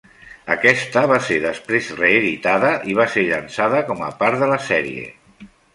[0.53, 5.11] Aquesta va ser després reeditada i va ser llançada com a part de la sèrie.